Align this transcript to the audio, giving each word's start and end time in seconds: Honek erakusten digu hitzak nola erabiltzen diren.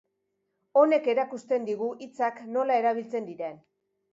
Honek 0.81 1.09
erakusten 1.13 1.67
digu 1.69 1.91
hitzak 2.07 2.41
nola 2.57 2.81
erabiltzen 2.85 3.31
diren. 3.33 3.63